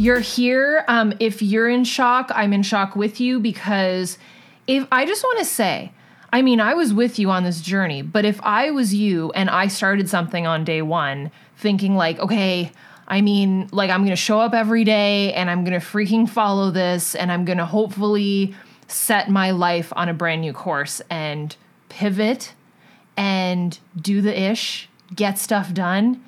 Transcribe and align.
You're 0.00 0.20
here. 0.20 0.84
Um, 0.86 1.12
if 1.18 1.42
you're 1.42 1.68
in 1.68 1.82
shock, 1.82 2.30
I'm 2.32 2.52
in 2.52 2.62
shock 2.62 2.94
with 2.94 3.18
you 3.18 3.40
because 3.40 4.16
if 4.68 4.86
I 4.92 5.04
just 5.04 5.24
want 5.24 5.40
to 5.40 5.44
say, 5.44 5.90
I 6.32 6.40
mean, 6.40 6.60
I 6.60 6.74
was 6.74 6.94
with 6.94 7.18
you 7.18 7.32
on 7.32 7.42
this 7.42 7.60
journey, 7.60 8.02
but 8.02 8.24
if 8.24 8.40
I 8.42 8.70
was 8.70 8.94
you 8.94 9.32
and 9.32 9.50
I 9.50 9.66
started 9.66 10.08
something 10.08 10.46
on 10.46 10.62
day 10.62 10.82
one 10.82 11.32
thinking, 11.56 11.96
like, 11.96 12.20
okay, 12.20 12.70
I 13.08 13.22
mean, 13.22 13.68
like, 13.72 13.90
I'm 13.90 14.02
going 14.02 14.10
to 14.10 14.16
show 14.16 14.38
up 14.38 14.54
every 14.54 14.84
day 14.84 15.32
and 15.32 15.50
I'm 15.50 15.64
going 15.64 15.78
to 15.78 15.84
freaking 15.84 16.28
follow 16.28 16.70
this 16.70 17.16
and 17.16 17.32
I'm 17.32 17.44
going 17.44 17.58
to 17.58 17.66
hopefully 17.66 18.54
set 18.86 19.28
my 19.28 19.50
life 19.50 19.92
on 19.96 20.08
a 20.08 20.14
brand 20.14 20.42
new 20.42 20.52
course 20.52 21.02
and 21.10 21.56
pivot 21.88 22.54
and 23.16 23.76
do 24.00 24.20
the 24.20 24.40
ish, 24.40 24.88
get 25.16 25.40
stuff 25.40 25.74
done, 25.74 26.22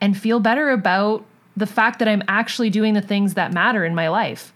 and 0.00 0.16
feel 0.16 0.38
better 0.38 0.70
about 0.70 1.24
the 1.56 1.66
fact 1.66 1.98
that 1.98 2.08
I'm 2.08 2.22
actually 2.28 2.70
doing 2.70 2.94
the 2.94 3.00
things 3.00 3.34
that 3.34 3.52
matter 3.52 3.84
in 3.84 3.94
my 3.94 4.08
life. 4.08 4.52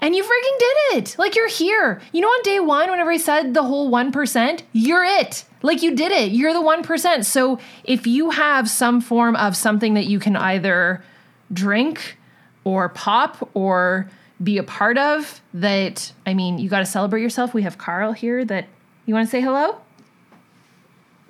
And 0.00 0.16
you 0.16 0.24
freaking 0.24 0.58
did 0.58 0.98
it. 0.98 1.16
Like 1.16 1.36
you're 1.36 1.48
here. 1.48 2.00
You 2.12 2.22
know, 2.22 2.26
on 2.26 2.42
day 2.42 2.58
one, 2.58 2.90
whenever 2.90 3.12
I 3.12 3.18
said 3.18 3.54
the 3.54 3.62
whole 3.62 3.90
1%, 3.90 4.62
you're 4.72 5.04
it. 5.04 5.44
Like 5.62 5.82
you 5.82 5.94
did 5.94 6.10
it. 6.10 6.32
You're 6.32 6.52
the 6.52 6.58
1%. 6.58 7.24
So 7.24 7.60
if 7.84 8.06
you 8.06 8.30
have 8.30 8.68
some 8.68 9.00
form 9.00 9.36
of 9.36 9.56
something 9.56 9.94
that 9.94 10.06
you 10.06 10.18
can 10.18 10.34
either 10.34 11.04
drink 11.52 12.18
or 12.64 12.88
pop 12.88 13.48
or 13.54 14.10
be 14.42 14.58
a 14.58 14.64
part 14.64 14.98
of, 14.98 15.40
that, 15.54 16.12
I 16.26 16.34
mean, 16.34 16.58
you 16.58 16.68
got 16.68 16.80
to 16.80 16.86
celebrate 16.86 17.22
yourself. 17.22 17.54
We 17.54 17.62
have 17.62 17.78
Carl 17.78 18.12
here 18.12 18.44
that 18.44 18.66
you 19.06 19.14
want 19.14 19.28
to 19.28 19.30
say 19.30 19.40
hello? 19.40 19.78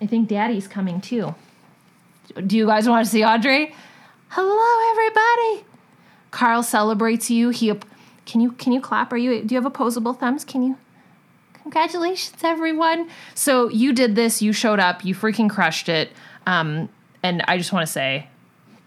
I 0.00 0.06
think 0.06 0.28
daddy's 0.28 0.66
coming 0.66 1.02
too. 1.02 1.34
Do 2.46 2.56
you 2.56 2.66
guys 2.66 2.88
want 2.88 3.04
to 3.04 3.10
see 3.10 3.22
Audrey? 3.22 3.74
Hello, 4.34 4.90
everybody. 4.92 5.66
Carl 6.30 6.62
celebrates 6.62 7.28
you. 7.28 7.50
He 7.50 7.70
can 8.24 8.40
you 8.40 8.52
can 8.52 8.72
you 8.72 8.80
clap? 8.80 9.12
Are 9.12 9.18
you 9.18 9.42
do 9.42 9.54
you 9.54 9.60
have 9.60 9.66
opposable 9.66 10.14
thumbs? 10.14 10.42
Can 10.42 10.62
you? 10.62 10.78
Congratulations, 11.60 12.42
everyone. 12.42 13.10
So 13.34 13.68
you 13.68 13.92
did 13.92 14.14
this. 14.14 14.40
You 14.40 14.54
showed 14.54 14.80
up. 14.80 15.04
You 15.04 15.14
freaking 15.14 15.50
crushed 15.50 15.90
it. 15.90 16.12
Um, 16.46 16.88
and 17.22 17.42
I 17.46 17.58
just 17.58 17.74
want 17.74 17.86
to 17.86 17.92
say, 17.92 18.26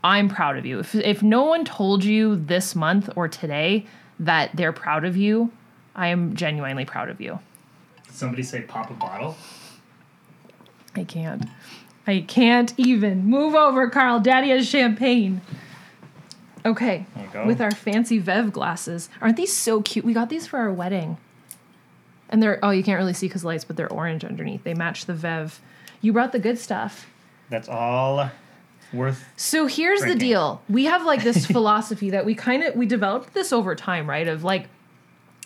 I'm 0.04 0.30
proud 0.30 0.58
of 0.58 0.66
you. 0.66 0.80
If 0.80 0.96
if 0.96 1.22
no 1.22 1.44
one 1.44 1.64
told 1.64 2.04
you 2.04 2.38
this 2.38 2.74
month 2.74 3.12
or 3.16 3.28
today 3.28 3.86
that 4.20 4.50
they're 4.56 4.74
proud 4.74 5.06
of 5.06 5.16
you, 5.16 5.52
I 5.96 6.08
am 6.08 6.36
genuinely 6.36 6.86
proud 6.86 7.10
of 7.10 7.22
you. 7.22 7.38
Somebody 8.10 8.42
say 8.42 8.62
pop 8.62 8.90
a 8.90 8.96
bottle. 8.96 9.38
I 10.96 11.04
can't. 11.04 11.48
I 12.08 12.24
can't 12.28 12.74
even. 12.78 13.26
Move 13.26 13.56
over, 13.56 13.90
Carl. 13.90 14.20
Daddy 14.20 14.50
has 14.50 14.68
champagne. 14.68 15.42
Okay. 16.66 17.06
With 17.46 17.62
our 17.62 17.72
fancy 17.72 18.20
Veuve 18.20 18.52
glasses. 18.52 19.10
Aren't 19.22 19.38
these 19.38 19.56
so 19.56 19.82
cute? 19.82 20.06
We 20.06 20.14
got 20.14 20.30
these 20.30 20.48
for 20.48 20.58
our 20.58 20.72
wedding. 20.72 21.18
And 22.30 22.42
they're, 22.42 22.60
oh, 22.64 22.72
you 22.72 22.84
can't 22.84 22.98
really 22.98 23.14
see 23.14 23.28
because 23.28 23.46
lights, 23.46 23.64
but 23.64 23.78
they're 23.78 23.92
orange 23.92 24.26
underneath. 24.26 24.64
They 24.64 24.74
match 24.74 25.06
the 25.06 25.14
Veuve. 25.14 25.60
You 26.02 26.12
brought 26.14 26.32
the 26.32 26.40
good 26.40 26.58
stuff. 26.58 27.08
That's 27.50 27.70
all 27.70 28.32
worth. 28.92 29.24
So 29.36 29.68
here's 29.68 30.00
drinking. 30.00 30.20
the 30.20 30.26
deal. 30.26 30.62
We 30.68 30.86
have 30.86 31.06
like 31.06 31.24
this 31.24 31.46
philosophy 31.48 32.10
that 32.12 32.26
we 32.26 32.34
kind 32.34 32.64
of, 32.64 32.76
we 32.76 32.88
developed 32.88 33.34
this 33.34 33.54
over 33.54 33.76
time, 33.76 34.10
right? 34.10 34.28
Of 34.28 34.44
like, 34.44 34.68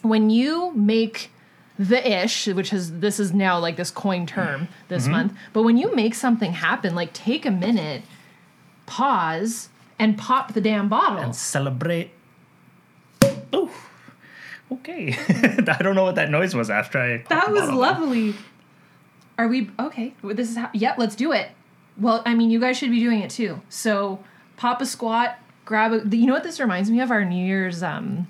when 0.01 0.29
you 0.29 0.71
make 0.73 1.31
the 1.79 2.23
ish, 2.23 2.47
which 2.47 2.73
is 2.73 2.99
this 2.99 3.21
is 3.21 3.33
now 3.33 3.57
like 3.57 3.77
this 3.77 3.89
coin 3.89 4.25
term 4.25 4.67
this 4.89 5.03
mm-hmm. 5.03 5.13
month. 5.13 5.33
But 5.53 5.63
when 5.63 5.77
you 5.77 5.95
make 5.95 6.13
something 6.13 6.51
happen, 6.51 6.93
like 6.93 7.13
take 7.13 7.45
a 7.45 7.51
minute, 7.51 8.03
pause, 8.85 9.69
and 9.97 10.17
pop 10.17 10.53
the 10.53 10.61
damn 10.61 10.89
bottle 10.89 11.19
and 11.19 11.35
celebrate. 11.35 12.11
Oh, 13.53 13.71
okay. 14.73 15.15
I 15.29 15.77
don't 15.81 15.95
know 15.95 16.03
what 16.03 16.15
that 16.15 16.29
noise 16.29 16.53
was 16.53 16.69
after 16.69 16.99
I. 16.99 17.23
That 17.29 17.51
was 17.51 17.69
lovely. 17.71 18.35
Are 19.37 19.47
we 19.47 19.71
okay? 19.79 20.13
This 20.21 20.51
is 20.51 20.57
how. 20.57 20.69
Yep, 20.73 20.97
let's 20.97 21.15
do 21.15 21.31
it. 21.31 21.49
Well, 21.97 22.21
I 22.25 22.35
mean, 22.35 22.51
you 22.51 22.59
guys 22.59 22.77
should 22.77 22.91
be 22.91 22.99
doing 22.99 23.21
it 23.21 23.29
too. 23.29 23.61
So 23.69 24.21
pop 24.57 24.81
a 24.81 24.85
squat, 24.85 25.39
grab 25.63 25.93
a. 25.93 26.15
You 26.15 26.25
know 26.25 26.33
what 26.33 26.43
this 26.43 26.59
reminds 26.59 26.91
me 26.91 26.99
of? 26.99 27.09
Our 27.09 27.23
New 27.23 27.43
Year's 27.43 27.81
um 27.81 28.27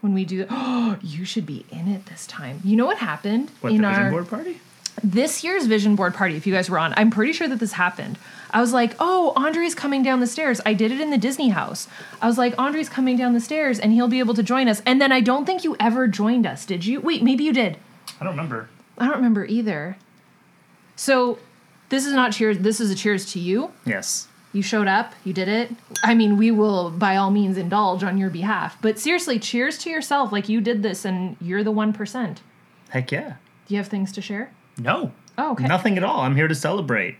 when 0.00 0.14
we 0.14 0.24
do 0.24 0.46
oh 0.50 0.98
you 1.02 1.24
should 1.24 1.46
be 1.46 1.64
in 1.70 1.88
it 1.88 2.06
this 2.06 2.26
time. 2.26 2.60
You 2.64 2.76
know 2.76 2.86
what 2.86 2.98
happened 2.98 3.50
what, 3.60 3.72
in 3.72 3.82
the 3.82 3.88
vision 3.88 4.02
our 4.02 4.10
board 4.10 4.28
party? 4.28 4.60
This 5.02 5.42
year's 5.44 5.66
vision 5.66 5.96
board 5.96 6.14
party 6.14 6.36
if 6.36 6.46
you 6.46 6.52
guys 6.52 6.68
were 6.68 6.78
on 6.78 6.92
i'm 6.96 7.10
pretty 7.10 7.32
sure 7.32 7.48
that 7.48 7.58
this 7.58 7.72
happened. 7.72 8.18
I 8.50 8.60
was 8.60 8.72
like 8.72 8.94
oh 8.98 9.32
andre's 9.36 9.74
coming 9.74 10.02
down 10.02 10.20
the 10.20 10.26
stairs. 10.26 10.60
I 10.66 10.74
did 10.74 10.92
it 10.92 11.00
in 11.00 11.10
the 11.10 11.18
disney 11.18 11.50
house. 11.50 11.88
I 12.20 12.26
was 12.26 12.38
like 12.38 12.58
andre's 12.58 12.88
coming 12.88 13.16
down 13.16 13.32
the 13.32 13.40
stairs 13.40 13.78
and 13.78 13.92
he'll 13.92 14.08
be 14.08 14.18
able 14.18 14.34
to 14.34 14.42
join 14.42 14.68
us. 14.68 14.82
And 14.86 15.00
then 15.00 15.12
i 15.12 15.20
don't 15.20 15.46
think 15.46 15.64
you 15.64 15.76
ever 15.78 16.08
joined 16.08 16.46
us 16.46 16.66
did 16.66 16.84
you? 16.84 17.00
Wait 17.00 17.22
maybe 17.22 17.44
you 17.44 17.52
did. 17.52 17.76
I 18.20 18.24
don't 18.24 18.32
remember. 18.32 18.68
I 18.98 19.06
don't 19.06 19.16
remember 19.16 19.44
either. 19.44 19.96
So 20.96 21.38
this 21.88 22.06
is 22.06 22.12
not 22.12 22.32
cheers 22.32 22.58
this 22.58 22.80
is 22.80 22.90
a 22.90 22.94
cheers 22.94 23.30
to 23.32 23.38
you. 23.38 23.72
Yes 23.84 24.28
you 24.52 24.62
showed 24.62 24.88
up, 24.88 25.14
you 25.24 25.32
did 25.32 25.48
it. 25.48 25.70
I 26.02 26.14
mean, 26.14 26.36
we 26.36 26.50
will 26.50 26.90
by 26.90 27.16
all 27.16 27.30
means 27.30 27.56
indulge 27.56 28.02
on 28.02 28.18
your 28.18 28.30
behalf. 28.30 28.76
But 28.82 28.98
seriously, 28.98 29.38
cheers 29.38 29.78
to 29.78 29.90
yourself. 29.90 30.32
Like 30.32 30.48
you 30.48 30.60
did 30.60 30.82
this 30.82 31.04
and 31.04 31.36
you're 31.40 31.62
the 31.62 31.72
1%. 31.72 32.38
Heck 32.88 33.12
yeah. 33.12 33.34
Do 33.66 33.74
you 33.74 33.78
have 33.78 33.88
things 33.88 34.10
to 34.12 34.20
share? 34.20 34.52
No. 34.78 35.12
Oh, 35.38 35.52
okay. 35.52 35.66
Nothing 35.66 35.96
at 35.96 36.04
all. 36.04 36.20
I'm 36.20 36.34
here 36.34 36.48
to 36.48 36.54
celebrate. 36.54 37.16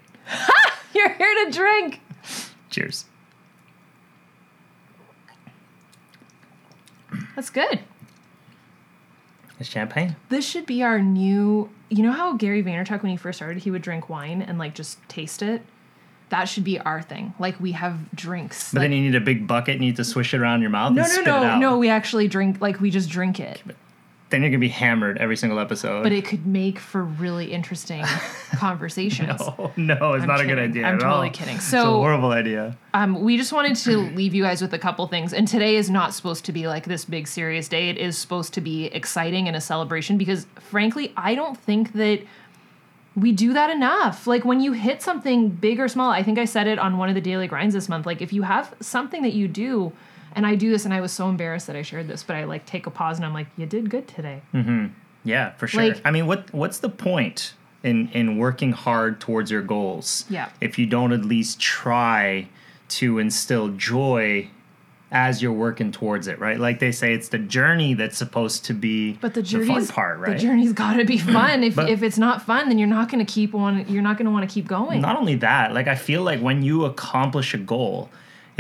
you're 0.95 1.13
here 1.13 1.45
to 1.45 1.51
drink. 1.53 2.01
Cheers. 2.71 3.05
That's 7.37 7.51
good. 7.51 7.81
It's 9.59 9.69
champagne. 9.69 10.17
This 10.29 10.47
should 10.47 10.67
be 10.67 10.83
our 10.83 11.01
new. 11.01 11.71
You 11.91 12.03
know 12.03 12.13
how 12.13 12.33
Gary 12.33 12.63
Vaynerchuk, 12.63 13.03
when 13.03 13.11
he 13.11 13.17
first 13.17 13.39
started, 13.39 13.63
he 13.63 13.71
would 13.71 13.83
drink 13.83 14.09
wine 14.09 14.43
and 14.43 14.59
like 14.59 14.75
just 14.75 14.99
taste 15.09 15.43
it? 15.43 15.63
That 16.31 16.45
should 16.49 16.65
be 16.65 16.79
our 16.81 17.03
thing. 17.03 17.35
Like 17.39 17.61
we 17.61 17.73
have 17.73 18.11
drinks. 18.15 18.73
But 18.73 18.81
like, 18.81 18.85
then 18.91 18.93
you 18.97 19.03
need 19.03 19.15
a 19.15 19.21
big 19.21 19.47
bucket 19.47 19.75
and 19.75 19.85
you 19.85 19.91
need 19.91 19.97
to 19.97 20.05
swish 20.05 20.33
it 20.33 20.41
around 20.41 20.63
your 20.63 20.71
mouth. 20.71 20.93
No, 20.93 21.03
no, 21.03 21.23
no, 21.23 21.59
no. 21.59 21.79
We 21.79 21.89
actually 21.89 22.29
drink 22.29 22.61
like 22.61 22.81
we 22.81 22.91
just 22.91 23.09
drink 23.11 23.39
it. 23.39 23.63
Then 24.31 24.43
you're 24.43 24.51
gonna 24.51 24.61
be 24.61 24.69
hammered 24.69 25.19
every 25.19 25.37
single 25.37 25.59
episode. 25.59 26.05
But 26.05 26.13
it 26.13 26.25
could 26.25 26.47
make 26.47 26.79
for 26.79 27.03
really 27.03 27.53
interesting 27.53 28.05
conversations. 28.57 29.41
No, 29.41 29.73
no, 29.77 30.13
it's 30.15 30.23
I'm 30.23 30.29
not 30.29 30.39
kidding. 30.39 30.53
a 30.53 30.55
good 30.55 30.59
idea. 30.59 30.83
At 30.85 30.87
all. 30.87 30.93
I'm 30.93 31.01
totally 31.01 31.27
all. 31.29 31.35
kidding. 31.35 31.59
So 31.59 31.79
it's 31.79 31.87
a 31.87 31.91
horrible 31.91 32.31
idea. 32.31 32.79
Um, 32.95 33.23
we 33.23 33.37
just 33.37 33.53
wanted 33.53 33.75
to 33.77 33.99
leave 33.99 34.33
you 34.33 34.45
guys 34.45 34.63
with 34.63 34.73
a 34.73 34.79
couple 34.79 35.07
things. 35.09 35.33
And 35.33 35.49
today 35.49 35.75
is 35.75 35.91
not 35.91 36.15
supposed 36.15 36.45
to 36.45 36.53
be 36.53 36.69
like 36.69 36.85
this 36.85 37.05
big 37.05 37.27
serious 37.27 37.67
day. 37.69 37.89
It 37.89 37.99
is 37.99 38.17
supposed 38.17 38.55
to 38.55 38.61
be 38.61 38.87
exciting 38.87 39.49
and 39.49 39.57
a 39.57 39.61
celebration 39.61 40.17
because 40.17 40.47
frankly, 40.61 41.13
I 41.17 41.35
don't 41.35 41.59
think 41.59 41.93
that 41.95 42.21
we 43.21 43.33
do 43.33 43.53
that 43.53 43.71
enough. 43.71 44.27
Like 44.27 44.45
when 44.45 44.61
you 44.61 44.73
hit 44.73 45.03
something 45.03 45.49
big 45.49 45.79
or 45.79 45.89
small, 45.89 46.11
I 46.11 46.23
think 46.23 46.39
I 46.39 46.45
said 46.45 46.67
it 46.67 46.79
on 46.79 46.99
one 46.99 47.09
of 47.09 47.15
the 47.15 47.21
daily 47.21 47.47
grinds 47.47 47.75
this 47.75 47.89
month. 47.89 48.07
Like 48.07 48.23
if 48.23 48.33
you 48.33 48.43
have 48.43 48.75
something 48.81 49.23
that 49.23 49.33
you 49.33 49.47
do, 49.49 49.93
and 50.35 50.47
I 50.47 50.55
do 50.55 50.71
this, 50.71 50.85
and 50.85 50.95
I 50.95 51.01
was 51.01 51.13
so 51.13 51.29
embarrassed 51.29 51.67
that 51.67 51.77
I 51.77 51.83
shared 51.83 52.09
this, 52.09 52.23
but 52.23 52.37
I 52.37 52.45
like 52.45 52.65
take 52.65 52.87
a 52.87 52.91
pause 52.91 53.19
and 53.19 53.27
I'm 53.27 53.35
like, 53.35 53.49
you 53.57 53.67
did 53.67 53.91
good 53.91 54.09
today. 54.09 54.43
Mm-hmm. 54.55 54.87
Yeah, 55.25 55.53
for 55.53 55.67
sure. 55.67 55.83
Like, 55.83 56.01
I 56.05 56.11
mean, 56.11 56.27
what 56.27 56.53
what's 56.55 56.79
the 56.79 56.89
point 56.89 57.55
in 57.83 58.09
in 58.13 58.39
working 58.39 58.73
hard 58.73 59.21
towards 59.21 59.51
your 59.51 59.63
goals? 59.63 60.25
Yeah. 60.31 60.49
If 60.61 60.79
you 60.79 60.87
don't 60.87 61.13
at 61.13 61.25
least 61.25 61.61
try 61.61 62.49
to 62.89 63.19
instill 63.19 63.69
joy 63.69 64.51
as 65.13 65.43
you're 65.43 65.53
working 65.53 65.91
towards 65.91 66.29
it, 66.29 66.39
right? 66.39 66.59
Like 66.59 66.79
they 66.79 66.93
say, 66.93 67.15
it's 67.15 67.29
the 67.29 67.39
journey 67.39 67.95
that's 67.95 68.17
supposed 68.17 68.65
to 68.67 68.75
be 68.75 69.15
but 69.15 69.35
the, 69.35 69.43
the 69.43 69.67
fun 69.67 69.87
part, 69.89 70.21
right? 70.21 70.37
The 70.37 70.43
journey's 70.43 70.73
got 70.73 70.95
to 70.95 71.05
be 71.05 71.19
fun. 71.19 71.65
if 71.65 71.79
if 71.79 72.03
it's 72.03 72.19
not 72.19 72.43
fun, 72.43 72.69
then 72.69 72.79
you're 72.79 72.89
not 72.89 73.11
going 73.11 73.25
to 73.25 73.31
keep 73.31 73.55
on. 73.55 73.87
You're 73.89 74.03
not 74.03 74.17
going 74.17 74.27
to 74.27 74.31
want 74.31 74.49
to 74.49 74.53
keep 74.53 74.69
going. 74.69 75.01
Not 75.01 75.17
only 75.17 75.35
that, 75.37 75.75
like 75.75 75.89
I 75.89 75.97
feel 75.97 76.23
like 76.23 76.41
when 76.41 76.63
you 76.63 76.85
accomplish 76.85 77.55
a 77.55 77.59
goal, 77.59 78.09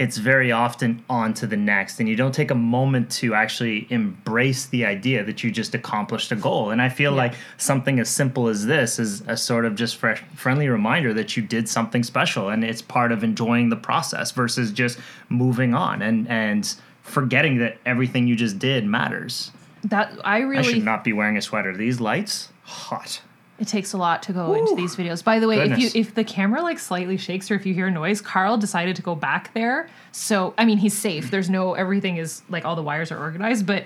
it's 0.01 0.17
very 0.17 0.51
often 0.51 1.05
on 1.11 1.35
to 1.35 1.47
the 1.47 1.59
next 1.59 2.01
and 2.01 2.09
you 2.09 2.17
don't 2.17 2.35
take 2.35 2.51
a 2.51 2.55
moment 2.55 3.11
to 3.11 3.35
actually 3.35 3.87
embrace 3.91 4.65
the 4.65 4.87
idea 4.87 5.23
that 5.23 5.45
you 5.45 5.51
just 5.51 5.75
accomplished 5.75 6.33
a 6.33 6.37
goal. 6.37 6.71
And 6.71 6.81
i 6.81 6.89
feel 6.89 7.13
yeah. 7.13 7.19
like 7.19 7.35
something 7.59 8.01
as 8.01 8.09
simple 8.09 8.49
as 8.49 8.65
this 8.65 8.99
is 8.99 9.21
a 9.29 9.37
sort 9.37 9.67
of 9.67 9.75
just 9.75 9.97
fresh 9.97 10.23
friendly 10.35 10.69
reminder 10.71 11.13
that 11.13 11.37
you 11.37 11.43
did 11.43 11.69
something 11.69 12.03
special 12.03 12.49
and 12.49 12.65
it's 12.65 12.81
part 12.81 13.13
of 13.13 13.23
enjoying 13.23 13.69
the 13.69 13.77
process 13.77 14.31
versus 14.31 14.73
just 14.73 14.99
moving 15.29 15.75
on 15.75 16.01
and 16.01 16.27
and 16.29 16.77
forgetting 17.03 17.59
that 17.59 17.77
everything 17.85 18.27
you 18.27 18.37
just 18.37 18.59
did 18.59 18.87
matters. 18.87 19.51
That 19.85 20.19
i 20.25 20.39
really 20.39 20.67
i 20.67 20.73
should 20.73 20.85
not 20.85 21.05
be 21.05 21.13
wearing 21.13 21.37
a 21.37 21.43
sweater. 21.43 21.77
These 21.77 22.01
lights 22.01 22.49
hot 22.65 23.21
it 23.61 23.69
takes 23.69 23.93
a 23.93 23.99
lot 23.99 24.23
to 24.25 24.33
go 24.33 24.53
Ooh, 24.53 24.55
into 24.55 24.75
these 24.75 24.97
videos. 24.97 25.23
By 25.23 25.39
the 25.39 25.47
way, 25.47 25.57
goodness. 25.57 25.89
if 25.89 25.95
you 25.95 26.01
if 26.01 26.15
the 26.15 26.25
camera 26.25 26.63
like 26.63 26.79
slightly 26.79 27.19
shakes 27.19 27.51
or 27.51 27.55
if 27.55 27.67
you 27.67 27.75
hear 27.75 27.91
noise, 27.91 28.21
Carl 28.21 28.57
decided 28.57 28.97
to 28.97 29.03
go 29.03 29.15
back 29.15 29.53
there. 29.53 29.89
So 30.13 30.55
I 30.57 30.65
mean, 30.65 30.79
he's 30.79 30.97
safe. 30.97 31.31
There's 31.31 31.51
no 31.51 31.75
everything 31.75 32.17
is 32.17 32.43
like 32.49 32.65
all 32.65 32.75
the 32.75 32.83
wires 32.83 33.13
are 33.13 33.19
organized, 33.19 33.67
but 33.67 33.85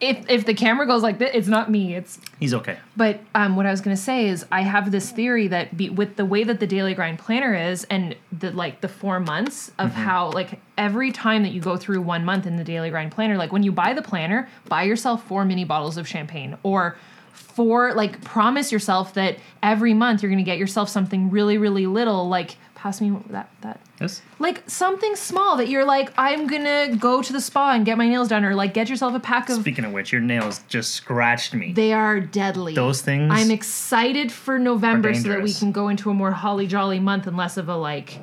if 0.00 0.28
if 0.28 0.44
the 0.44 0.54
camera 0.54 0.86
goes 0.86 1.02
like 1.02 1.18
this, 1.18 1.30
it's 1.32 1.48
not 1.48 1.70
me. 1.70 1.94
It's 1.94 2.20
He's 2.38 2.52
okay. 2.54 2.78
but 2.96 3.18
um, 3.34 3.56
what 3.56 3.64
I 3.66 3.70
was 3.70 3.80
gonna 3.80 3.96
say 3.96 4.28
is 4.28 4.44
I 4.52 4.60
have 4.60 4.92
this 4.92 5.10
theory 5.10 5.48
that 5.48 5.76
be, 5.76 5.88
with 5.88 6.16
the 6.16 6.24
way 6.24 6.44
that 6.44 6.60
the 6.60 6.66
daily 6.66 6.94
grind 6.94 7.18
planner 7.18 7.54
is 7.54 7.84
and 7.84 8.14
the 8.30 8.50
like 8.52 8.82
the 8.82 8.88
four 8.88 9.18
months 9.20 9.72
of 9.78 9.92
how 9.92 10.30
like 10.32 10.60
every 10.76 11.10
time 11.12 11.42
that 11.42 11.52
you 11.52 11.60
go 11.60 11.76
through 11.76 12.02
one 12.02 12.24
month 12.24 12.46
in 12.46 12.56
the 12.56 12.64
daily 12.64 12.90
grind 12.90 13.10
planner, 13.10 13.36
like 13.36 13.52
when 13.52 13.62
you 13.62 13.72
buy 13.72 13.94
the 13.94 14.02
planner, 14.02 14.48
buy 14.68 14.82
yourself 14.82 15.26
four 15.26 15.44
mini 15.44 15.64
bottles 15.64 15.96
of 15.96 16.06
champagne 16.06 16.58
or 16.62 16.96
four 17.38 17.94
like 17.94 18.22
promise 18.24 18.70
yourself 18.72 19.14
that 19.14 19.36
every 19.62 19.94
month 19.94 20.22
you're 20.22 20.30
gonna 20.30 20.42
get 20.42 20.58
yourself 20.58 20.88
something 20.88 21.30
really 21.30 21.58
really 21.58 21.86
little 21.86 22.28
like 22.28 22.56
pass 22.74 23.00
me 23.00 23.16
that 23.30 23.48
that 23.62 23.80
Yes. 24.00 24.22
like 24.38 24.62
something 24.70 25.16
small 25.16 25.56
that 25.56 25.66
you're 25.68 25.84
like 25.84 26.12
i'm 26.16 26.46
gonna 26.46 26.94
go 26.96 27.20
to 27.20 27.32
the 27.32 27.40
spa 27.40 27.72
and 27.72 27.84
get 27.84 27.98
my 27.98 28.08
nails 28.08 28.28
done 28.28 28.44
or 28.44 28.54
like 28.54 28.72
get 28.74 28.88
yourself 28.88 29.12
a 29.14 29.18
pack 29.20 29.48
of 29.50 29.56
Speaking 29.60 29.84
of 29.84 29.92
which, 29.92 30.12
your 30.12 30.20
nails 30.20 30.60
just 30.68 30.92
scratched 30.94 31.52
me. 31.54 31.72
they 31.72 31.92
are 31.92 32.20
deadly 32.20 32.74
Those 32.74 33.02
things 33.02 33.32
i'm 33.34 33.50
excited 33.50 34.30
for 34.30 34.58
november 34.60 35.12
so 35.14 35.28
that 35.30 35.42
we 35.42 35.52
can 35.52 35.72
go 35.72 35.88
into 35.88 36.10
a 36.10 36.14
more 36.14 36.30
holly 36.30 36.68
jolly 36.68 37.00
month 37.00 37.26
and 37.26 37.36
less 37.36 37.56
of 37.56 37.68
a 37.68 37.76
like 37.76 38.20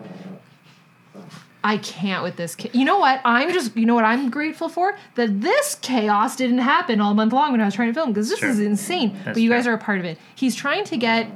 i 1.66 1.78
can't 1.80 2.24
with 2.24 2.36
this 2.38 2.56
ki- 2.56 2.70
you 2.74 2.86
know 2.86 2.98
what 3.00 3.20
i'm 3.26 3.52
just 3.52 3.76
you 3.76 3.86
know 3.86 3.96
what 3.96 4.06
i'm 4.06 4.30
grateful 4.30 4.70
for 4.70 4.96
that 5.16 5.42
this 5.42 5.76
chaos 5.82 6.36
didn't 6.36 6.60
happen 6.60 7.02
all 7.02 7.14
month 7.14 7.34
long 7.34 7.52
when 7.52 7.60
i 7.62 7.66
was 7.66 7.74
trying 7.74 7.90
to 7.90 7.94
film 7.94 8.10
because 8.14 8.30
this 8.30 8.40
Sure. 8.40 8.50
is 8.50 8.60
insane 8.60 9.14
That's 9.26 9.36
but 9.36 9.42
you 9.44 9.50
guys 9.50 9.64
fair. 9.66 9.74
are 9.74 9.78
a 9.78 9.80
part 9.80 10.00
of 10.00 10.06
it 10.06 10.18
he's 10.36 10.56
trying 10.56 10.84
to 10.86 10.96
get 10.98 11.28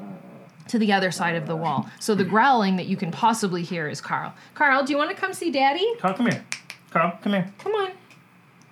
to 0.68 0.78
the 0.78 0.94
other 0.94 1.10
side 1.12 1.36
of 1.36 1.48
the 1.48 1.56
wall 1.56 1.90
so 2.00 2.14
the 2.16 2.24
growling 2.24 2.76
that 2.78 2.86
you 2.86 2.96
can 2.96 3.12
possibly 3.12 3.64
hear 3.64 3.88
is 3.90 4.00
carl 4.02 4.34
carl 4.54 4.84
do 4.86 4.92
you 4.94 4.98
want 4.98 5.10
to 5.10 5.16
come 5.18 5.34
see 5.34 5.50
daddy 5.52 5.86
Carl, 6.00 6.14
come 6.14 6.28
here. 6.28 6.46
Carl, 6.92 7.18
come 7.22 7.34
here. 7.34 7.52
Come 7.60 7.74
on. 7.76 7.92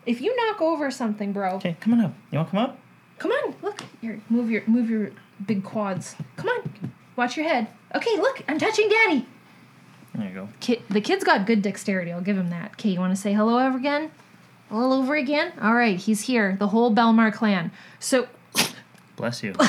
If 0.07 0.21
you 0.21 0.35
knock 0.35 0.59
over 0.61 0.89
something, 0.89 1.33
bro. 1.33 1.51
Okay, 1.57 1.75
come 1.79 1.93
on 1.93 2.01
up. 2.01 2.13
You 2.31 2.37
want 2.39 2.47
to 2.49 2.51
come 2.55 2.63
up? 2.65 2.79
Come 3.19 3.31
on. 3.31 3.55
Look. 3.61 3.83
Here, 4.01 4.19
move 4.29 4.49
your 4.49 4.63
move 4.65 4.89
your 4.89 5.11
big 5.45 5.63
quads. 5.63 6.15
Come 6.35 6.47
on. 6.49 6.91
Watch 7.15 7.37
your 7.37 7.45
head. 7.47 7.67
Okay, 7.93 8.15
look. 8.17 8.41
I'm 8.47 8.57
touching 8.57 8.89
daddy. 8.89 9.27
There 10.17 10.27
you 10.27 10.33
go. 10.33 10.49
Kid, 10.59 10.81
the 10.89 10.99
kid's 10.99 11.23
got 11.23 11.45
good 11.45 11.61
dexterity. 11.61 12.11
I'll 12.11 12.21
give 12.21 12.37
him 12.37 12.49
that. 12.49 12.71
Okay, 12.71 12.89
you 12.89 12.99
want 12.99 13.15
to 13.15 13.21
say 13.21 13.33
hello 13.33 13.57
ever 13.57 13.77
again? 13.77 14.11
All 14.71 14.91
over 14.91 15.15
again? 15.15 15.53
All 15.61 15.75
right, 15.75 15.97
he's 15.97 16.21
here. 16.21 16.57
The 16.59 16.67
whole 16.67 16.93
Belmar 16.93 17.31
clan. 17.31 17.71
So 17.99 18.27
Bless 19.15 19.43
you. 19.43 19.53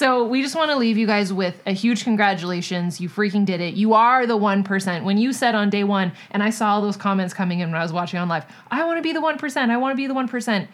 So 0.00 0.24
we 0.24 0.40
just 0.40 0.54
want 0.54 0.70
to 0.70 0.78
leave 0.78 0.96
you 0.96 1.06
guys 1.06 1.30
with 1.30 1.60
a 1.66 1.72
huge 1.72 2.04
congratulations. 2.04 3.02
You 3.02 3.10
freaking 3.10 3.44
did 3.44 3.60
it. 3.60 3.74
You 3.74 3.92
are 3.92 4.24
the 4.24 4.38
1%. 4.38 5.04
When 5.04 5.18
you 5.18 5.32
said 5.34 5.54
on 5.54 5.68
day 5.68 5.84
one, 5.84 6.12
and 6.30 6.42
I 6.42 6.48
saw 6.48 6.72
all 6.72 6.80
those 6.80 6.96
comments 6.96 7.34
coming 7.34 7.60
in 7.60 7.70
when 7.70 7.78
I 7.78 7.82
was 7.82 7.92
watching 7.92 8.18
on 8.18 8.26
live, 8.26 8.46
I 8.70 8.84
want 8.84 8.96
to 8.96 9.02
be 9.02 9.12
the 9.12 9.20
1%. 9.20 9.68
I 9.68 9.76
want 9.76 9.92
to 9.92 9.96
be 9.96 10.06
the 10.06 10.14
1%. 10.14 10.68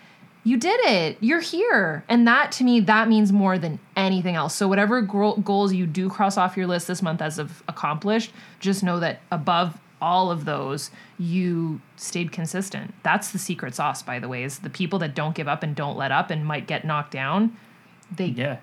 You 0.46 0.56
did 0.56 0.78
it. 0.84 1.18
You're 1.20 1.40
here. 1.40 2.04
And 2.08 2.24
that 2.28 2.52
to 2.52 2.64
me, 2.64 2.78
that 2.78 3.08
means 3.08 3.32
more 3.32 3.58
than 3.58 3.80
anything 3.96 4.36
else. 4.36 4.54
So 4.54 4.68
whatever 4.68 5.02
gro- 5.02 5.34
goals 5.38 5.72
you 5.72 5.86
do 5.86 6.08
cross 6.08 6.38
off 6.38 6.56
your 6.56 6.68
list 6.68 6.86
this 6.86 7.02
month 7.02 7.20
as 7.20 7.40
of 7.40 7.64
accomplished, 7.66 8.32
just 8.60 8.84
know 8.84 9.00
that 9.00 9.22
above 9.32 9.76
all 10.00 10.30
of 10.30 10.44
those, 10.44 10.92
you 11.18 11.80
stayed 11.96 12.30
consistent. 12.30 12.94
That's 13.02 13.32
the 13.32 13.40
secret 13.40 13.74
sauce, 13.74 14.04
by 14.04 14.20
the 14.20 14.28
way, 14.28 14.44
is 14.44 14.60
the 14.60 14.70
people 14.70 15.00
that 15.00 15.16
don't 15.16 15.34
give 15.34 15.48
up 15.48 15.64
and 15.64 15.74
don't 15.74 15.96
let 15.96 16.12
up 16.12 16.30
and 16.30 16.46
might 16.46 16.68
get 16.68 16.84
knocked 16.84 17.10
down. 17.10 17.56
They 18.14 18.26
yeah. 18.26 18.58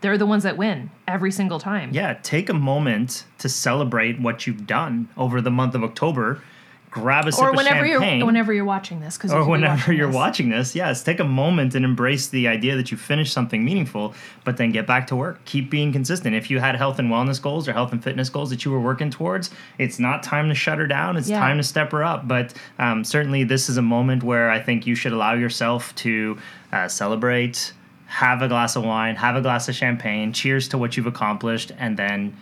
they're 0.00 0.18
the 0.18 0.26
ones 0.26 0.42
that 0.42 0.56
win 0.56 0.90
every 1.06 1.30
single 1.30 1.60
time. 1.60 1.90
Yeah, 1.92 2.14
take 2.24 2.48
a 2.48 2.54
moment 2.54 3.24
to 3.38 3.48
celebrate 3.48 4.20
what 4.20 4.48
you've 4.48 4.66
done 4.66 5.10
over 5.16 5.40
the 5.40 5.52
month 5.52 5.76
of 5.76 5.84
October. 5.84 6.42
Grab 6.90 7.26
a 7.26 7.32
sip 7.32 7.44
Or 7.44 7.50
of 7.50 7.56
whenever 7.56 7.86
champagne. 7.86 8.18
you're 8.18 8.26
whenever 8.26 8.52
you're 8.52 8.64
watching 8.64 9.00
this, 9.00 9.16
because 9.18 9.32
or 9.32 9.44
whenever 9.46 9.92
you're 9.92 10.10
watching 10.10 10.48
this, 10.48 10.74
yes, 10.74 11.02
take 11.04 11.20
a 11.20 11.24
moment 11.24 11.74
and 11.74 11.84
embrace 11.84 12.28
the 12.28 12.48
idea 12.48 12.76
that 12.76 12.90
you 12.90 12.96
finished 12.96 13.32
something 13.32 13.62
meaningful, 13.64 14.14
but 14.44 14.56
then 14.56 14.70
get 14.72 14.86
back 14.86 15.06
to 15.08 15.16
work. 15.16 15.44
Keep 15.44 15.68
being 15.70 15.92
consistent. 15.92 16.34
If 16.34 16.50
you 16.50 16.60
had 16.60 16.76
health 16.76 16.98
and 16.98 17.10
wellness 17.10 17.40
goals 17.42 17.68
or 17.68 17.74
health 17.74 17.92
and 17.92 18.02
fitness 18.02 18.30
goals 18.30 18.48
that 18.50 18.64
you 18.64 18.70
were 18.70 18.80
working 18.80 19.10
towards, 19.10 19.50
it's 19.78 19.98
not 19.98 20.22
time 20.22 20.48
to 20.48 20.54
shut 20.54 20.78
her 20.78 20.86
down. 20.86 21.16
It's 21.18 21.28
Yeah. 21.28 21.40
time 21.40 21.58
to 21.58 21.62
step 21.62 21.92
her 21.92 22.02
up. 22.02 22.26
But 22.26 22.54
um, 22.78 23.04
certainly, 23.04 23.44
this 23.44 23.68
is 23.68 23.76
a 23.76 23.82
moment 23.82 24.22
where 24.22 24.50
I 24.50 24.60
think 24.60 24.86
you 24.86 24.94
should 24.94 25.12
allow 25.12 25.34
yourself 25.34 25.94
to 25.96 26.38
uh, 26.72 26.88
celebrate, 26.88 27.72
have 28.06 28.40
a 28.40 28.48
glass 28.48 28.76
of 28.76 28.84
wine, 28.84 29.16
have 29.16 29.36
a 29.36 29.42
glass 29.42 29.68
of 29.68 29.74
champagne, 29.74 30.32
cheers 30.32 30.68
to 30.68 30.78
what 30.78 30.96
you've 30.96 31.06
accomplished, 31.06 31.70
and 31.78 31.96
then 31.98 32.34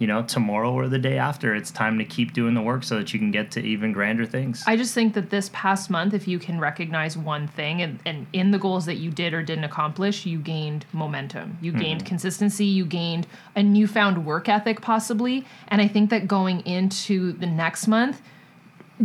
you 0.00 0.06
know, 0.06 0.22
tomorrow 0.22 0.72
or 0.72 0.88
the 0.88 0.98
day 0.98 1.18
after, 1.18 1.54
it's 1.54 1.70
time 1.70 1.98
to 1.98 2.04
keep 2.04 2.32
doing 2.32 2.54
the 2.54 2.60
work 2.62 2.82
so 2.82 2.96
that 2.96 3.12
you 3.12 3.18
can 3.18 3.30
get 3.30 3.50
to 3.52 3.60
even 3.60 3.92
grander 3.92 4.24
things. 4.26 4.64
I 4.66 4.76
just 4.76 4.94
think 4.94 5.12
that 5.14 5.30
this 5.30 5.50
past 5.52 5.90
month, 5.90 6.14
if 6.14 6.26
you 6.26 6.38
can 6.38 6.58
recognize 6.58 7.16
one 7.18 7.46
thing 7.46 7.82
and, 7.82 8.00
and 8.06 8.26
in 8.32 8.50
the 8.50 8.58
goals 8.58 8.86
that 8.86 8.96
you 8.96 9.10
did 9.10 9.34
or 9.34 9.42
didn't 9.42 9.64
accomplish, 9.64 10.24
you 10.26 10.38
gained 10.38 10.86
momentum. 10.92 11.58
You 11.60 11.70
Mm-hmm. 11.72 11.80
gained 11.80 12.06
consistency. 12.06 12.64
You 12.64 12.84
gained 12.86 13.26
a 13.54 13.62
newfound 13.62 14.24
work 14.24 14.48
ethic, 14.48 14.80
possibly. 14.80 15.44
And 15.68 15.80
I 15.82 15.86
think 15.86 16.10
that 16.10 16.26
going 16.26 16.60
into 16.66 17.32
the 17.32 17.46
next 17.46 17.86
month, 17.86 18.22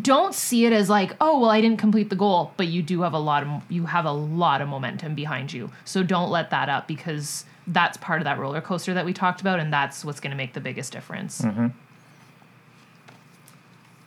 don't 0.01 0.33
see 0.33 0.65
it 0.65 0.73
as 0.73 0.89
like, 0.89 1.15
oh 1.21 1.39
well, 1.39 1.49
I 1.49 1.61
didn't 1.61 1.79
complete 1.79 2.09
the 2.09 2.15
goal, 2.15 2.53
but 2.57 2.67
you 2.67 2.81
do 2.81 3.01
have 3.01 3.13
a 3.13 3.19
lot 3.19 3.43
of 3.43 3.49
you 3.69 3.85
have 3.85 4.05
a 4.05 4.11
lot 4.11 4.61
of 4.61 4.67
momentum 4.69 5.13
behind 5.15 5.53
you. 5.53 5.71
So 5.85 6.03
don't 6.03 6.29
let 6.31 6.49
that 6.49 6.67
up 6.69 6.87
because 6.87 7.45
that's 7.67 7.97
part 7.97 8.19
of 8.21 8.25
that 8.25 8.37
roller 8.39 8.61
coaster 8.61 8.93
that 8.93 9.05
we 9.05 9.13
talked 9.13 9.41
about, 9.41 9.59
and 9.59 9.71
that's 9.73 10.05
what's 10.05 10.19
going 10.19 10.31
to 10.31 10.37
make 10.37 10.53
the 10.53 10.59
biggest 10.61 10.91
difference. 10.91 11.43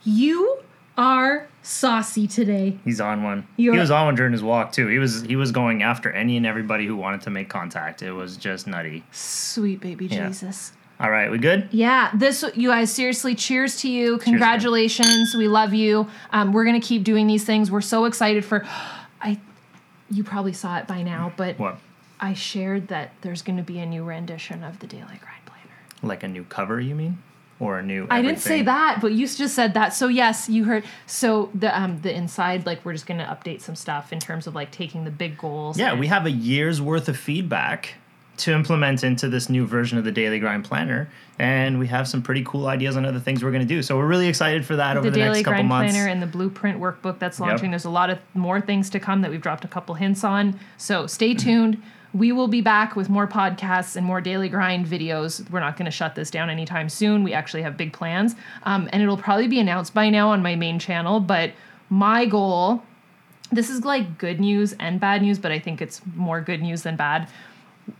You 0.03 0.59
are 0.97 1.47
saucy 1.61 2.27
today. 2.27 2.77
He's 2.85 3.01
on 3.01 3.23
one. 3.23 3.47
You're- 3.57 3.75
he 3.77 3.79
was 3.81 3.91
on 3.91 4.05
one 4.05 4.15
during 4.15 4.31
his 4.31 4.43
walk 4.43 4.71
too. 4.71 4.87
He 4.87 4.97
was 4.97 5.21
he 5.23 5.35
was 5.35 5.51
going 5.51 5.83
after 5.83 6.11
any 6.11 6.37
and 6.37 6.45
everybody 6.45 6.85
who 6.85 6.95
wanted 6.95 7.21
to 7.21 7.29
make 7.29 7.49
contact. 7.49 8.01
It 8.01 8.11
was 8.11 8.37
just 8.37 8.67
nutty. 8.67 9.03
Sweet 9.11 9.79
baby 9.81 10.07
Yeah. 10.07 10.27
Jesus. 10.27 10.73
All 11.01 11.09
right, 11.09 11.31
we 11.31 11.37
good? 11.37 11.69
Yeah, 11.71 12.11
this 12.13 12.43
you 12.55 12.69
guys 12.69 12.91
seriously 12.91 13.33
cheers 13.35 13.77
to 13.81 13.89
you. 13.89 14.17
Congratulations. 14.17 15.33
we 15.37 15.47
love 15.47 15.73
you. 15.73 16.07
Um, 16.31 16.51
we're 16.51 16.65
gonna 16.65 16.81
keep 16.81 17.03
doing 17.03 17.27
these 17.27 17.45
things. 17.45 17.71
We're 17.71 17.79
so 17.81 18.05
excited 18.05 18.43
for 18.43 18.65
I 19.21 19.39
you 20.11 20.23
probably 20.23 20.53
saw 20.53 20.77
it 20.77 20.87
by 20.87 21.03
now, 21.03 21.31
but 21.37 21.57
What? 21.59 21.77
I 22.19 22.33
shared 22.33 22.87
that 22.89 23.13
there's 23.21 23.41
gonna 23.41 23.63
be 23.63 23.79
a 23.79 23.85
new 23.85 24.03
rendition 24.03 24.63
of 24.63 24.79
the 24.79 24.87
Daily 24.87 25.03
Grind 25.05 25.45
Planner. 25.45 25.75
Like 26.01 26.23
a 26.23 26.27
new 26.27 26.43
cover, 26.43 26.79
you 26.79 26.95
mean? 26.95 27.17
Or 27.59 27.79
a 27.79 27.83
new 27.83 28.07
I 28.09 28.21
didn't 28.21 28.39
say 28.39 28.61
that, 28.61 28.99
but 29.01 29.11
you 29.11 29.27
just 29.27 29.53
said 29.53 29.73
that. 29.73 29.93
So 29.93 30.07
yes, 30.07 30.47
you 30.47 30.63
heard. 30.63 30.85
So 31.07 31.49
the 31.53 31.77
um 31.77 32.01
the 32.01 32.13
inside, 32.15 32.65
like 32.65 32.83
we're 32.85 32.93
just 32.93 33.05
gonna 33.05 33.25
update 33.25 33.61
some 33.61 33.75
stuff 33.75 34.13
in 34.13 34.19
terms 34.19 34.47
of 34.47 34.55
like 34.55 34.71
taking 34.71 35.03
the 35.03 35.11
big 35.11 35.37
goals. 35.37 35.77
Yeah, 35.77 35.91
and- 35.91 35.99
we 35.99 36.07
have 36.07 36.25
a 36.25 36.31
year's 36.31 36.81
worth 36.81 37.09
of 37.09 37.17
feedback 37.17 37.95
to 38.37 38.53
implement 38.53 39.03
into 39.03 39.27
this 39.27 39.49
new 39.49 39.65
version 39.67 39.97
of 39.97 40.05
the 40.05 40.11
Daily 40.13 40.39
Grind 40.39 40.63
Planner, 40.63 41.09
and 41.37 41.77
we 41.77 41.87
have 41.87 42.07
some 42.07 42.21
pretty 42.21 42.41
cool 42.45 42.67
ideas 42.67 42.95
on 42.95 43.05
other 43.05 43.19
things 43.19 43.43
we're 43.43 43.51
going 43.51 43.67
to 43.67 43.67
do. 43.67 43.83
So 43.83 43.97
we're 43.97 44.07
really 44.07 44.29
excited 44.29 44.65
for 44.65 44.77
that 44.77 44.95
over 44.95 45.07
the 45.07 45.11
the, 45.11 45.17
daily 45.17 45.29
next 45.33 45.39
couple 45.43 45.55
grind 45.55 45.67
months. 45.67 45.91
planner 45.93 46.09
and 46.09 46.21
the 46.21 46.25
blueprint 46.27 46.79
workbook 46.79 47.19
that's 47.19 47.37
Yep. 47.37 47.49
launching. 47.49 47.71
There's 47.71 47.83
a 47.83 47.89
lot 47.89 48.09
of 48.09 48.19
more 48.33 48.61
things 48.61 48.89
to 48.91 48.99
come 49.01 49.21
that 49.23 49.31
we've 49.31 49.41
dropped 49.41 49.65
a 49.65 49.67
couple 49.67 49.95
hints 49.95 50.23
on. 50.23 50.57
So 50.77 51.05
stay 51.05 51.33
tuned. 51.33 51.83
We 52.13 52.31
will 52.31 52.47
be 52.47 52.61
back 52.61 52.95
with 52.95 53.09
more 53.09 53.27
podcasts 53.27 53.95
and 53.95 54.05
more 54.05 54.21
daily 54.21 54.49
grind 54.49 54.87
videos. 54.87 55.47
We're 55.49 55.59
not 55.59 55.77
going 55.77 55.85
to 55.85 55.91
shut 55.91 56.15
this 56.15 56.31
down 56.31 56.49
anytime 56.49 56.89
soon. 56.89 57.23
We 57.23 57.33
actually 57.33 57.61
have 57.61 57.77
big 57.77 57.93
plans, 57.93 58.35
um, 58.63 58.89
and 58.91 59.01
it'll 59.01 59.17
probably 59.17 59.47
be 59.47 59.59
announced 59.59 59.93
by 59.93 60.09
now 60.09 60.29
on 60.29 60.41
my 60.41 60.55
main 60.55 60.79
channel. 60.79 61.19
But 61.19 61.51
my 61.89 62.25
goal 62.25 62.83
this 63.51 63.69
is 63.69 63.83
like 63.83 64.17
good 64.17 64.39
news 64.39 64.73
and 64.73 64.99
bad 64.99 65.21
news, 65.21 65.39
but 65.39 65.51
I 65.51 65.59
think 65.59 65.81
it's 65.81 66.01
more 66.15 66.41
good 66.41 66.61
news 66.61 66.83
than 66.83 66.95
bad. 66.95 67.27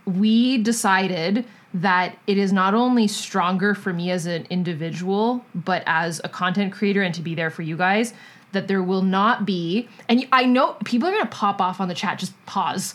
We 0.06 0.58
decided 0.58 1.44
that 1.74 2.16
it 2.26 2.38
is 2.38 2.52
not 2.52 2.74
only 2.74 3.08
stronger 3.08 3.74
for 3.74 3.92
me 3.92 4.10
as 4.10 4.26
an 4.26 4.46
individual, 4.50 5.44
but 5.54 5.82
as 5.86 6.20
a 6.24 6.28
content 6.28 6.72
creator 6.72 7.02
and 7.02 7.14
to 7.14 7.22
be 7.22 7.34
there 7.34 7.50
for 7.50 7.62
you 7.62 7.76
guys, 7.76 8.12
that 8.52 8.68
there 8.68 8.82
will 8.82 9.02
not 9.02 9.46
be, 9.46 9.88
and 10.08 10.26
I 10.32 10.44
know 10.44 10.76
people 10.84 11.08
are 11.08 11.12
gonna 11.12 11.26
pop 11.26 11.60
off 11.60 11.80
on 11.80 11.88
the 11.88 11.94
chat, 11.94 12.18
just 12.18 12.34
pause. 12.46 12.94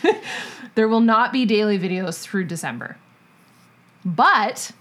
there 0.74 0.88
will 0.88 1.00
not 1.00 1.32
be 1.32 1.44
daily 1.44 1.78
videos 1.78 2.20
through 2.20 2.44
December. 2.44 2.96
But 4.04 4.72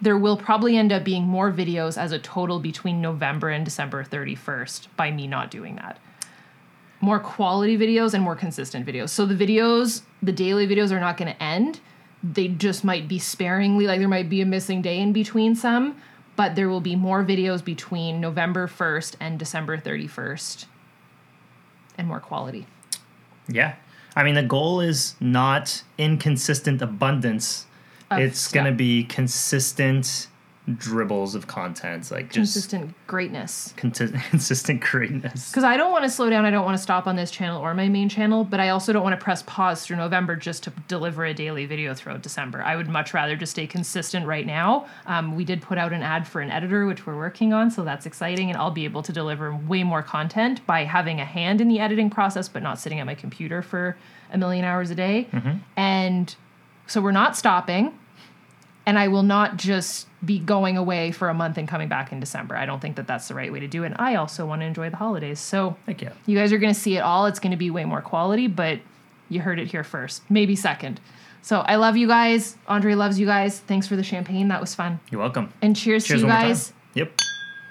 there 0.00 0.18
will 0.18 0.36
probably 0.36 0.76
end 0.76 0.92
up 0.92 1.04
being 1.04 1.24
more 1.24 1.50
videos 1.50 2.00
as 2.00 2.12
a 2.12 2.18
total 2.18 2.60
between 2.60 3.00
November 3.00 3.48
and 3.48 3.64
December 3.64 4.04
31st 4.04 4.88
by 4.96 5.10
me 5.10 5.26
not 5.26 5.50
doing 5.50 5.76
that. 5.76 5.98
More 7.00 7.18
quality 7.18 7.76
videos 7.76 8.14
and 8.14 8.22
more 8.22 8.36
consistent 8.36 8.86
videos. 8.86 9.10
So 9.10 9.26
the 9.26 9.34
videos, 9.34 10.02
the 10.22 10.32
daily 10.32 10.66
videos 10.66 10.90
are 10.90 11.00
not 11.00 11.16
going 11.16 11.32
to 11.32 11.42
end. 11.42 11.80
They 12.22 12.48
just 12.48 12.84
might 12.84 13.08
be 13.08 13.18
sparingly, 13.18 13.86
like 13.86 13.98
there 13.98 14.08
might 14.08 14.28
be 14.28 14.40
a 14.40 14.46
missing 14.46 14.82
day 14.82 14.98
in 14.98 15.12
between 15.12 15.54
some, 15.54 15.96
but 16.36 16.54
there 16.54 16.68
will 16.68 16.80
be 16.80 16.94
more 16.94 17.24
videos 17.24 17.64
between 17.64 18.20
November 18.20 18.68
1st 18.68 19.16
and 19.18 19.38
December 19.38 19.78
31st 19.78 20.66
and 21.98 22.06
more 22.06 22.20
quality. 22.20 22.66
Yeah. 23.48 23.74
I 24.14 24.22
mean, 24.22 24.34
the 24.34 24.42
goal 24.42 24.80
is 24.80 25.14
not 25.20 25.82
inconsistent 25.98 26.80
abundance. 26.80 27.66
Of 28.10 28.20
it's 28.20 28.48
going 28.48 28.66
to 28.66 28.72
be 28.72 29.02
consistent 29.04 30.28
dribbles 30.74 31.34
of 31.36 31.46
content, 31.46 32.10
like 32.10 32.24
just 32.26 32.54
consistent 32.54 32.94
greatness. 33.06 33.72
conti- 33.76 34.08
consistent 34.30 34.80
greatness. 34.80 35.50
Because 35.50 35.62
I 35.62 35.76
don't 35.76 35.92
want 35.92 36.04
to 36.04 36.10
slow 36.10 36.28
down. 36.28 36.44
I 36.44 36.50
don't 36.50 36.64
want 36.64 36.76
to 36.76 36.82
stop 36.82 37.06
on 37.06 37.14
this 37.14 37.30
channel 37.30 37.62
or 37.62 37.72
my 37.72 37.88
main 37.88 38.08
channel, 38.08 38.42
but 38.42 38.58
I 38.58 38.70
also 38.70 38.92
don't 38.92 39.04
want 39.04 39.18
to 39.18 39.22
press 39.22 39.42
pause 39.44 39.86
through 39.86 39.96
November 39.96 40.34
just 40.34 40.64
to 40.64 40.72
deliver 40.88 41.24
a 41.24 41.32
daily 41.32 41.66
video 41.66 41.94
throughout 41.94 42.22
December. 42.22 42.62
I 42.62 42.74
would 42.74 42.88
much 42.88 43.14
rather 43.14 43.36
just 43.36 43.52
stay 43.52 43.66
consistent 43.66 44.26
right 44.26 44.44
now. 44.44 44.86
Um, 45.06 45.36
we 45.36 45.44
did 45.44 45.62
put 45.62 45.78
out 45.78 45.92
an 45.92 46.02
ad 46.02 46.26
for 46.26 46.40
an 46.40 46.50
editor, 46.50 46.86
which 46.86 47.06
we're 47.06 47.16
working 47.16 47.52
on, 47.52 47.70
so 47.70 47.84
that's 47.84 48.04
exciting, 48.06 48.50
and 48.50 48.58
I'll 48.58 48.70
be 48.72 48.84
able 48.84 49.02
to 49.02 49.12
deliver 49.12 49.54
way 49.54 49.84
more 49.84 50.02
content 50.02 50.66
by 50.66 50.82
having 50.82 51.20
a 51.20 51.24
hand 51.24 51.60
in 51.60 51.68
the 51.68 51.78
editing 51.78 52.10
process, 52.10 52.48
but 52.48 52.62
not 52.62 52.80
sitting 52.80 52.98
at 52.98 53.06
my 53.06 53.14
computer 53.14 53.62
for 53.62 53.96
a 54.32 54.38
million 54.38 54.64
hours 54.64 54.90
a 54.90 54.96
day. 54.96 55.28
And 55.76 56.34
so 56.88 57.00
we're 57.00 57.12
not 57.12 57.36
stopping 57.36 57.96
and 58.86 58.98
I 58.98 59.08
will 59.08 59.24
not 59.24 59.56
just 59.56 60.06
be 60.24 60.38
going 60.38 60.76
away 60.76 61.10
for 61.10 61.28
a 61.28 61.34
month 61.34 61.58
and 61.58 61.68
coming 61.68 61.88
back 61.88 62.12
in 62.12 62.20
December. 62.20 62.56
I 62.56 62.64
don't 62.66 62.80
think 62.80 62.96
that 62.96 63.06
that's 63.06 63.28
the 63.28 63.34
right 63.34 63.52
way 63.52 63.60
to 63.60 63.68
do 63.68 63.82
it. 63.82 63.86
And 63.86 63.96
I 63.98 64.14
also 64.14 64.46
want 64.46 64.62
to 64.62 64.66
enjoy 64.66 64.88
the 64.90 64.96
holidays. 64.96 65.40
So 65.40 65.76
Thank 65.86 66.02
you. 66.02 66.10
you 66.24 66.38
guys 66.38 66.52
are 66.52 66.58
going 66.58 66.72
to 66.72 66.78
see 66.78 66.96
it 66.96 67.00
all. 67.00 67.26
It's 67.26 67.40
going 67.40 67.50
to 67.50 67.56
be 67.56 67.70
way 67.70 67.84
more 67.84 68.00
quality, 68.00 68.46
but 68.46 68.78
you 69.28 69.40
heard 69.40 69.58
it 69.58 69.66
here 69.68 69.84
first, 69.84 70.22
maybe 70.30 70.54
second. 70.56 71.00
So 71.42 71.60
I 71.60 71.76
love 71.76 71.96
you 71.96 72.06
guys. 72.06 72.56
Andre 72.66 72.94
loves 72.94 73.20
you 73.20 73.26
guys. 73.26 73.60
Thanks 73.60 73.86
for 73.86 73.96
the 73.96 74.02
champagne. 74.02 74.48
That 74.48 74.60
was 74.60 74.74
fun. 74.74 75.00
You're 75.10 75.20
welcome. 75.20 75.52
And 75.62 75.76
cheers, 75.76 76.04
Cheers 76.06 76.20
to 76.20 76.26
you 76.26 76.32
guys. 76.32 76.72
Yep. 76.94 77.12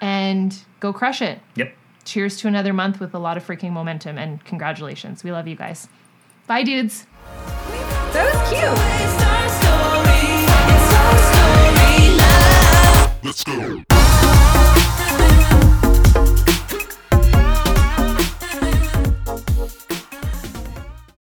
And 0.00 0.56
go 0.80 0.92
crush 0.92 1.20
it. 1.22 1.40
Yep. 1.56 1.74
Cheers 2.04 2.36
to 2.38 2.48
another 2.48 2.72
month 2.72 3.00
with 3.00 3.14
a 3.14 3.18
lot 3.18 3.36
of 3.36 3.46
freaking 3.46 3.72
momentum. 3.72 4.16
And 4.18 4.42
congratulations. 4.44 5.24
We 5.24 5.32
love 5.32 5.48
you 5.48 5.56
guys. 5.56 5.88
Bye, 6.46 6.62
dudes. 6.62 7.06
That 8.12 8.32
was 8.32 8.48
cute. 8.48 9.05
Let's 13.26 13.42
go. 13.42 13.95